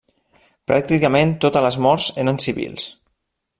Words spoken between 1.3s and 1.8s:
totes les